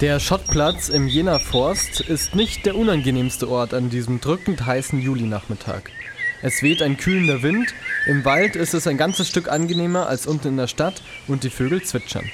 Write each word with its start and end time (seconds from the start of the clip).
Der 0.00 0.20
Schottplatz 0.20 0.90
im 0.90 1.08
Jena 1.08 1.40
Forst 1.40 2.00
ist 2.00 2.36
nicht 2.36 2.64
der 2.66 2.76
unangenehmste 2.76 3.48
Ort 3.50 3.74
an 3.74 3.90
diesem 3.90 4.20
drückend 4.20 4.64
heißen 4.64 5.00
Julinachmittag. 5.00 5.90
Es 6.40 6.62
weht 6.62 6.82
ein 6.82 6.96
kühlender 6.96 7.42
Wind, 7.42 7.74
im 8.06 8.24
Wald 8.24 8.54
ist 8.54 8.74
es 8.74 8.86
ein 8.86 8.96
ganzes 8.96 9.26
Stück 9.26 9.50
angenehmer 9.50 10.06
als 10.06 10.28
unten 10.28 10.48
in 10.48 10.56
der 10.56 10.68
Stadt 10.68 11.02
und 11.26 11.42
die 11.42 11.50
Vögel 11.50 11.82
zwitschern. 11.82 12.30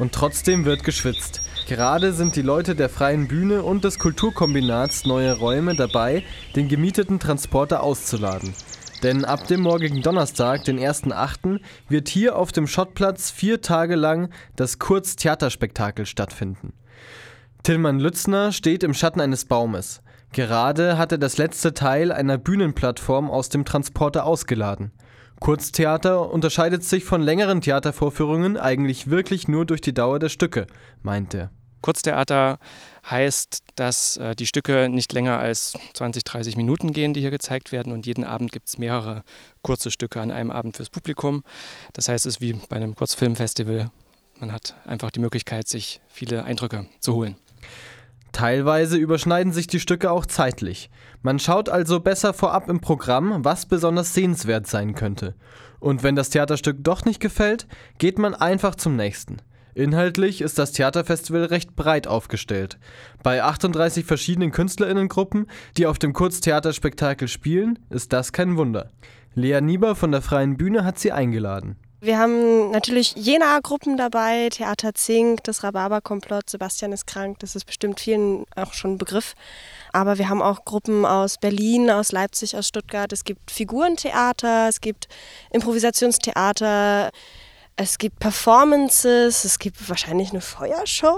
Und 0.00 0.10
trotzdem 0.12 0.64
wird 0.64 0.82
geschwitzt. 0.82 1.40
Gerade 1.68 2.12
sind 2.12 2.34
die 2.34 2.42
Leute 2.42 2.74
der 2.74 2.88
Freien 2.88 3.28
Bühne 3.28 3.62
und 3.62 3.84
des 3.84 4.00
Kulturkombinats 4.00 5.04
Neue 5.04 5.34
Räume 5.34 5.76
dabei, 5.76 6.24
den 6.56 6.66
gemieteten 6.66 7.20
Transporter 7.20 7.84
auszuladen. 7.84 8.54
Denn 9.02 9.24
ab 9.24 9.46
dem 9.46 9.60
morgigen 9.60 10.02
Donnerstag, 10.02 10.64
den 10.64 10.78
1.8., 10.78 11.60
wird 11.88 12.08
hier 12.08 12.36
auf 12.36 12.52
dem 12.52 12.66
Schottplatz 12.66 13.30
vier 13.30 13.62
Tage 13.62 13.96
lang 13.96 14.30
das 14.56 14.78
Kurz-Theaterspektakel 14.78 16.04
stattfinden. 16.04 16.74
Tillmann 17.62 17.98
Lützner 17.98 18.52
steht 18.52 18.82
im 18.82 18.94
Schatten 18.94 19.20
eines 19.20 19.46
Baumes. 19.46 20.02
Gerade 20.32 20.98
hat 20.98 21.12
er 21.12 21.18
das 21.18 21.38
letzte 21.38 21.74
Teil 21.74 22.12
einer 22.12 22.38
Bühnenplattform 22.38 23.30
aus 23.30 23.48
dem 23.48 23.64
Transporter 23.64 24.24
ausgeladen. 24.24 24.92
Kurztheater 25.40 26.30
unterscheidet 26.30 26.84
sich 26.84 27.04
von 27.04 27.22
längeren 27.22 27.62
Theatervorführungen 27.62 28.58
eigentlich 28.58 29.08
wirklich 29.08 29.48
nur 29.48 29.64
durch 29.64 29.80
die 29.80 29.94
Dauer 29.94 30.18
der 30.18 30.28
Stücke, 30.28 30.66
meint 31.02 31.34
er. 31.34 31.50
Kurztheater 31.90 32.60
heißt, 33.10 33.64
dass 33.74 34.16
äh, 34.16 34.36
die 34.36 34.46
Stücke 34.46 34.88
nicht 34.88 35.12
länger 35.12 35.40
als 35.40 35.76
20, 35.94 36.22
30 36.22 36.56
Minuten 36.56 36.92
gehen, 36.92 37.14
die 37.14 37.20
hier 37.20 37.32
gezeigt 37.32 37.72
werden. 37.72 37.92
Und 37.92 38.06
jeden 38.06 38.22
Abend 38.22 38.52
gibt 38.52 38.68
es 38.68 38.78
mehrere 38.78 39.24
kurze 39.62 39.90
Stücke 39.90 40.20
an 40.20 40.30
einem 40.30 40.52
Abend 40.52 40.76
fürs 40.76 40.88
Publikum. 40.88 41.42
Das 41.92 42.08
heißt, 42.08 42.26
es 42.26 42.36
ist 42.36 42.40
wie 42.40 42.52
bei 42.68 42.76
einem 42.76 42.94
Kurzfilmfestival. 42.94 43.90
Man 44.38 44.52
hat 44.52 44.76
einfach 44.86 45.10
die 45.10 45.18
Möglichkeit, 45.18 45.66
sich 45.66 46.00
viele 46.06 46.44
Eindrücke 46.44 46.86
zu 47.00 47.14
holen. 47.14 47.34
Teilweise 48.30 48.96
überschneiden 48.96 49.52
sich 49.52 49.66
die 49.66 49.80
Stücke 49.80 50.12
auch 50.12 50.26
zeitlich. 50.26 50.90
Man 51.22 51.40
schaut 51.40 51.68
also 51.68 51.98
besser 51.98 52.32
vorab 52.32 52.68
im 52.68 52.80
Programm, 52.80 53.44
was 53.44 53.66
besonders 53.66 54.14
sehenswert 54.14 54.68
sein 54.68 54.94
könnte. 54.94 55.34
Und 55.80 56.04
wenn 56.04 56.14
das 56.14 56.30
Theaterstück 56.30 56.76
doch 56.84 57.04
nicht 57.04 57.18
gefällt, 57.18 57.66
geht 57.98 58.20
man 58.20 58.36
einfach 58.36 58.76
zum 58.76 58.94
nächsten. 58.94 59.38
Inhaltlich 59.74 60.40
ist 60.40 60.58
das 60.58 60.72
Theaterfestival 60.72 61.44
recht 61.44 61.76
breit 61.76 62.06
aufgestellt. 62.06 62.78
Bei 63.22 63.42
38 63.42 64.04
verschiedenen 64.04 64.50
Künstlerinnengruppen, 64.50 65.46
die 65.76 65.86
auf 65.86 65.98
dem 65.98 66.12
Kurztheaterspektakel 66.12 67.28
spielen, 67.28 67.78
ist 67.88 68.12
das 68.12 68.32
kein 68.32 68.56
Wunder. 68.56 68.90
Lea 69.34 69.60
Nieber 69.60 69.94
von 69.94 70.12
der 70.12 70.22
Freien 70.22 70.56
Bühne 70.56 70.84
hat 70.84 70.98
sie 70.98 71.12
eingeladen. 71.12 71.76
Wir 72.02 72.18
haben 72.18 72.70
natürlich 72.70 73.14
Jena-Gruppen 73.14 73.98
dabei, 73.98 74.48
Theater 74.48 74.94
Zink, 74.94 75.44
das 75.44 75.62
Rhabarber-Komplott, 75.62 76.48
Sebastian 76.48 76.92
ist 76.92 77.06
krank, 77.06 77.40
das 77.40 77.54
ist 77.54 77.66
bestimmt 77.66 78.00
vielen 78.00 78.46
auch 78.56 78.72
schon 78.72 78.92
ein 78.92 78.98
Begriff. 78.98 79.34
Aber 79.92 80.16
wir 80.16 80.30
haben 80.30 80.40
auch 80.40 80.64
Gruppen 80.64 81.04
aus 81.04 81.36
Berlin, 81.36 81.90
aus 81.90 82.10
Leipzig, 82.10 82.56
aus 82.56 82.66
Stuttgart. 82.66 83.12
Es 83.12 83.24
gibt 83.24 83.50
Figurentheater, 83.50 84.68
es 84.68 84.80
gibt 84.80 85.08
Improvisationstheater, 85.52 87.10
es 87.80 87.96
gibt 87.96 88.18
Performances, 88.18 89.44
es 89.44 89.58
gibt 89.58 89.88
wahrscheinlich 89.88 90.32
eine 90.32 90.42
Feuershow. 90.42 91.16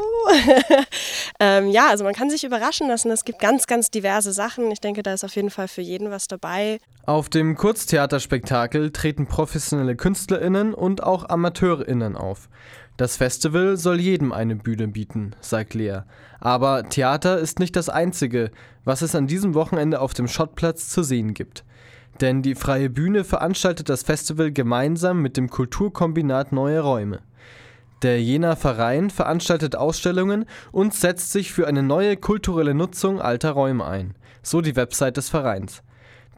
ähm, 1.41 1.69
ja, 1.69 1.89
also 1.89 2.05
man 2.05 2.15
kann 2.15 2.31
sich 2.31 2.45
überraschen 2.45 2.87
lassen. 2.87 3.11
Es 3.11 3.25
gibt 3.25 3.41
ganz, 3.41 3.67
ganz 3.67 3.91
diverse 3.91 4.33
Sachen. 4.33 4.71
Ich 4.71 4.81
denke, 4.81 5.03
da 5.03 5.13
ist 5.13 5.25
auf 5.25 5.35
jeden 5.35 5.51
Fall 5.51 5.67
für 5.67 5.81
jeden 5.81 6.13
was 6.13 6.29
dabei. 6.29 6.79
Auf 7.05 7.29
dem 7.29 7.57
Kurztheaterspektakel 7.57 8.93
treten 8.93 9.27
professionelle 9.27 9.97
KünstlerInnen 9.97 10.73
und 10.73 11.03
auch 11.03 11.29
AmateurInnen 11.29 12.17
auf. 12.17 12.49
Das 12.97 13.17
Festival 13.17 13.77
soll 13.77 13.99
jedem 13.99 14.31
eine 14.31 14.55
Bühne 14.55 14.87
bieten, 14.87 15.35
sagt 15.41 15.75
Lea. 15.75 16.03
Aber 16.39 16.89
Theater 16.89 17.39
ist 17.39 17.59
nicht 17.59 17.75
das 17.75 17.89
Einzige, 17.89 18.53
was 18.85 19.03
es 19.03 19.17
an 19.17 19.27
diesem 19.27 19.55
Wochenende 19.55 20.01
auf 20.01 20.15
dem 20.15 20.29
Schottplatz 20.29 20.91
zu 20.91 21.03
sehen 21.03 21.35
gibt. 21.35 21.65
Denn 22.23 22.41
die 22.41 22.55
Freie 22.55 22.89
Bühne 22.89 23.25
veranstaltet 23.25 23.89
das 23.89 24.05
Festival 24.05 24.53
gemeinsam 24.53 25.21
mit 25.21 25.37
dem 25.37 25.51
Kulturkombinat 25.51 26.53
Neue 26.53 26.79
Räume. 26.79 27.19
Der 28.03 28.23
Jena 28.23 28.55
Verein 28.55 29.11
veranstaltet 29.11 29.75
Ausstellungen 29.75 30.45
und 30.71 30.95
setzt 30.95 31.33
sich 31.33 31.53
für 31.53 31.67
eine 31.67 31.83
neue 31.83 32.17
kulturelle 32.17 32.75
Nutzung 32.75 33.21
alter 33.21 33.51
Räume 33.51 33.85
ein, 33.85 34.15
so 34.41 34.61
die 34.61 34.77
Website 34.77 35.17
des 35.17 35.31
Vereins. 35.31 35.83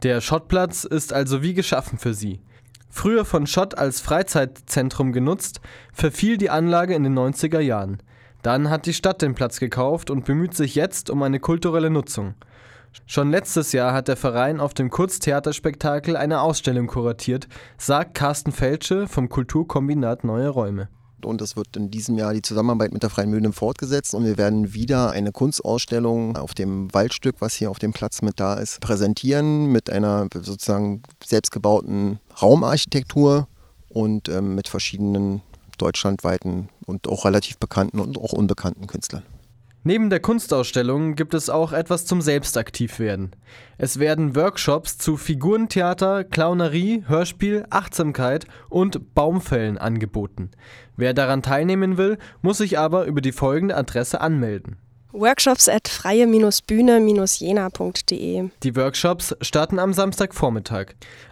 Der 0.01 0.21
Schottplatz 0.21 0.85
ist 0.85 1.13
also 1.13 1.43
wie 1.43 1.53
geschaffen 1.53 1.99
für 1.99 2.15
sie. 2.15 2.41
Früher 2.89 3.23
von 3.23 3.45
Schott 3.45 3.77
als 3.77 4.01
Freizeitzentrum 4.01 5.13
genutzt, 5.13 5.61
verfiel 5.93 6.37
die 6.37 6.49
Anlage 6.49 6.95
in 6.95 7.03
den 7.03 7.17
90er 7.17 7.59
Jahren. 7.59 8.01
Dann 8.41 8.71
hat 8.71 8.87
die 8.87 8.93
Stadt 8.95 9.21
den 9.21 9.35
Platz 9.35 9.59
gekauft 9.59 10.09
und 10.09 10.25
bemüht 10.25 10.55
sich 10.55 10.73
jetzt 10.73 11.11
um 11.11 11.21
eine 11.21 11.39
kulturelle 11.39 11.91
Nutzung. 11.91 12.33
Schon 13.05 13.31
letztes 13.31 13.71
Jahr 13.71 13.93
hat 13.93 14.07
der 14.07 14.17
Verein 14.17 14.59
auf 14.59 14.73
dem 14.73 14.89
Kurztheaterspektakel 14.89 16.15
eine 16.15 16.41
Ausstellung 16.41 16.87
kuratiert, 16.87 17.47
sagt 17.77 18.15
Carsten 18.15 18.51
Felsche 18.51 19.07
vom 19.07 19.29
Kulturkombinat 19.29 20.23
Neue 20.23 20.49
Räume. 20.49 20.89
Und 21.23 21.41
es 21.41 21.55
wird 21.55 21.75
in 21.75 21.89
diesem 21.89 22.17
Jahr 22.17 22.33
die 22.33 22.41
Zusammenarbeit 22.41 22.93
mit 22.93 23.03
der 23.03 23.09
Freien 23.09 23.29
Mühlen 23.29 23.53
fortgesetzt 23.53 24.13
und 24.13 24.25
wir 24.25 24.37
werden 24.37 24.73
wieder 24.73 25.11
eine 25.11 25.31
Kunstausstellung 25.31 26.37
auf 26.37 26.53
dem 26.53 26.93
Waldstück, 26.93 27.37
was 27.39 27.55
hier 27.55 27.71
auf 27.71 27.79
dem 27.79 27.93
Platz 27.93 28.21
mit 28.21 28.39
da 28.39 28.55
ist, 28.55 28.79
präsentieren 28.79 29.71
mit 29.71 29.89
einer 29.89 30.27
sozusagen 30.33 31.03
selbstgebauten 31.23 32.19
Raumarchitektur 32.41 33.47
und 33.89 34.29
ähm, 34.29 34.55
mit 34.55 34.67
verschiedenen 34.67 35.41
deutschlandweiten 35.77 36.69
und 36.85 37.07
auch 37.07 37.25
relativ 37.25 37.57
bekannten 37.57 37.99
und 37.99 38.17
auch 38.17 38.33
unbekannten 38.33 38.87
Künstlern. 38.87 39.23
Neben 39.87 40.09
der 40.09 40.19
Kunstausstellung 40.19 41.13
gibt 41.13 41.35
es 41.35 41.47
auch 41.47 41.71
etwas 41.71 42.07
zum 42.07 42.19
Selbstaktivwerden. 42.19 43.35
Es 43.77 43.99
werden 43.99 44.35
Workshops 44.35 44.97
zu 44.97 45.15
Figurentheater, 45.15 46.23
Clownerie, 46.23 47.03
Hörspiel, 47.05 47.67
Achtsamkeit 47.69 48.47
und 48.67 49.13
Baumfällen 49.13 49.77
angeboten. 49.77 50.49
Wer 50.97 51.13
daran 51.13 51.43
teilnehmen 51.43 51.99
will, 51.99 52.17
muss 52.41 52.57
sich 52.57 52.79
aber 52.79 53.05
über 53.05 53.21
die 53.21 53.31
folgende 53.31 53.77
Adresse 53.77 54.21
anmelden 54.21 54.77
Workshops 55.17 55.69
at 55.69 55.87
freie-bühne-jena.de. 55.87 58.49
Die 58.63 58.75
Workshops 58.75 59.33
starten 59.39 59.79
am 59.79 59.93
Samstagvormittag. 59.93 60.87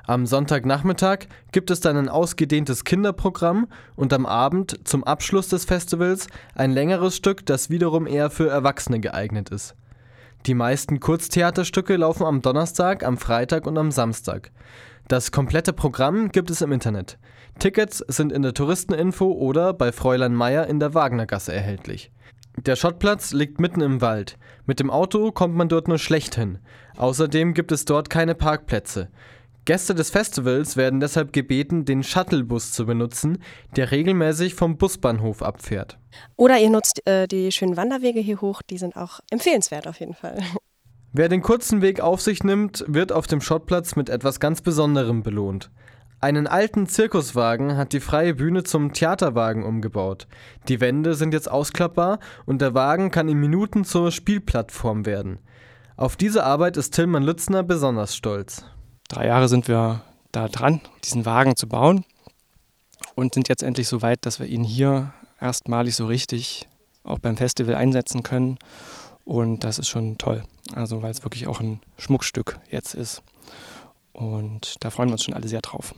Am 0.07 0.25
Sonntagnachmittag 0.25 1.25
gibt 1.51 1.69
es 1.69 1.81
dann 1.81 1.97
ein 1.97 2.07
ausgedehntes 2.07 2.85
Kinderprogramm 2.85 3.67
und 3.97 4.13
am 4.13 4.25
Abend 4.25 4.87
zum 4.87 5.03
Abschluss 5.03 5.49
des 5.49 5.65
Festivals 5.65 6.27
ein 6.55 6.71
längeres 6.71 7.17
Stück, 7.17 7.45
das 7.45 7.69
wiederum 7.69 8.07
eher 8.07 8.29
für 8.29 8.49
Erwachsene 8.49 9.01
geeignet 9.01 9.49
ist. 9.49 9.75
Die 10.45 10.53
meisten 10.53 11.01
Kurztheaterstücke 11.01 11.97
laufen 11.97 12.25
am 12.25 12.41
Donnerstag, 12.41 13.03
am 13.03 13.17
Freitag 13.17 13.67
und 13.67 13.77
am 13.77 13.91
Samstag. 13.91 14.51
Das 15.09 15.33
komplette 15.33 15.73
Programm 15.73 16.31
gibt 16.31 16.49
es 16.49 16.61
im 16.61 16.71
Internet. 16.71 17.17
Tickets 17.59 17.97
sind 18.07 18.31
in 18.31 18.43
der 18.43 18.53
Touristeninfo 18.53 19.29
oder 19.31 19.73
bei 19.73 19.91
Fräulein 19.91 20.33
Meier 20.33 20.67
in 20.67 20.79
der 20.79 20.93
Wagnergasse 20.93 21.51
erhältlich. 21.53 22.09
Der 22.57 22.75
Schottplatz 22.75 23.33
liegt 23.33 23.59
mitten 23.59 23.81
im 23.81 24.01
Wald. 24.01 24.37
Mit 24.65 24.79
dem 24.79 24.91
Auto 24.91 25.31
kommt 25.31 25.55
man 25.55 25.69
dort 25.69 25.87
nur 25.87 25.97
schlecht 25.97 26.35
hin. 26.35 26.59
Außerdem 26.97 27.53
gibt 27.53 27.71
es 27.71 27.85
dort 27.85 28.09
keine 28.09 28.35
Parkplätze. 28.35 29.09
Gäste 29.65 29.95
des 29.95 30.09
Festivals 30.09 30.77
werden 30.77 30.99
deshalb 30.99 31.33
gebeten, 31.33 31.85
den 31.85 32.03
Shuttlebus 32.03 32.73
zu 32.73 32.85
benutzen, 32.85 33.37
der 33.75 33.91
regelmäßig 33.91 34.55
vom 34.55 34.77
Busbahnhof 34.77 35.41
abfährt. 35.41 35.97
Oder 36.35 36.59
ihr 36.59 36.69
nutzt 36.69 37.05
äh, 37.07 37.27
die 37.27 37.51
schönen 37.51 37.77
Wanderwege 37.77 38.19
hier 38.19 38.41
hoch, 38.41 38.61
die 38.61 38.77
sind 38.77 38.97
auch 38.97 39.21
empfehlenswert 39.31 39.87
auf 39.87 39.99
jeden 39.99 40.13
Fall. 40.13 40.37
Wer 41.13 41.29
den 41.29 41.41
kurzen 41.41 41.81
Weg 41.81 42.01
auf 42.01 42.21
sich 42.21 42.43
nimmt, 42.43 42.83
wird 42.87 43.11
auf 43.11 43.27
dem 43.27 43.39
Schottplatz 43.39 43.95
mit 43.95 44.09
etwas 44.09 44.39
ganz 44.39 44.61
Besonderem 44.61 45.23
belohnt. 45.23 45.71
Einen 46.23 46.47
alten 46.47 46.87
Zirkuswagen 46.87 47.75
hat 47.75 47.91
die 47.91 47.99
freie 47.99 48.35
Bühne 48.35 48.63
zum 48.63 48.93
Theaterwagen 48.93 49.61
umgebaut. 49.61 50.25
Die 50.69 50.79
Wände 50.79 51.15
sind 51.15 51.33
jetzt 51.33 51.51
ausklappbar 51.51 52.19
und 52.45 52.61
der 52.61 52.73
Wagen 52.73 53.11
kann 53.11 53.27
in 53.27 53.41
Minuten 53.41 53.83
zur 53.83 54.09
Spielplattform 54.09 55.05
werden. 55.05 55.39
Auf 55.97 56.15
diese 56.15 56.45
Arbeit 56.45 56.77
ist 56.77 56.93
Tillmann 56.93 57.23
Lützner 57.23 57.61
besonders 57.61 58.15
stolz. 58.15 58.63
Drei 59.09 59.27
Jahre 59.27 59.49
sind 59.49 59.67
wir 59.67 60.01
da 60.31 60.47
dran, 60.47 60.79
diesen 61.03 61.25
Wagen 61.25 61.57
zu 61.57 61.67
bauen 61.67 62.05
und 63.15 63.33
sind 63.33 63.49
jetzt 63.49 63.61
endlich 63.61 63.89
so 63.89 64.01
weit, 64.01 64.25
dass 64.25 64.39
wir 64.39 64.47
ihn 64.47 64.63
hier 64.63 65.11
erstmalig 65.41 65.93
so 65.93 66.05
richtig 66.05 66.69
auch 67.03 67.19
beim 67.19 67.35
Festival 67.35 67.75
einsetzen 67.75 68.23
können. 68.23 68.59
Und 69.25 69.65
das 69.65 69.77
ist 69.77 69.89
schon 69.89 70.17
toll. 70.17 70.45
Also 70.73 71.01
weil 71.01 71.11
es 71.11 71.25
wirklich 71.25 71.47
auch 71.47 71.59
ein 71.59 71.81
Schmuckstück 71.97 72.61
jetzt 72.69 72.95
ist. 72.95 73.21
Und 74.13 74.75
da 74.79 74.89
freuen 74.89 75.09
wir 75.09 75.15
uns 75.15 75.23
schon 75.25 75.33
alle 75.33 75.49
sehr 75.49 75.59
drauf. 75.59 75.93